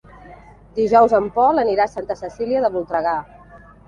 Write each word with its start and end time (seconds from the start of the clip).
Dijous 0.77 1.11
en 1.17 1.27
Pol 1.35 1.63
anirà 1.63 1.85
a 1.85 1.91
Santa 1.91 2.17
Cecília 2.21 2.63
de 2.65 2.73
Voltregà. 2.77 3.15